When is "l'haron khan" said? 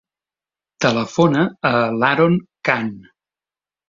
1.97-2.89